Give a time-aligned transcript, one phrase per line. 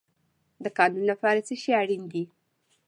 [0.63, 2.23] د قانون لپاره څه شی اړین دی؟